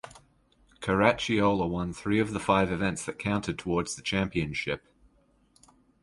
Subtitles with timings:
[0.79, 4.83] Caracciola won three of the five events that counted towards the championship.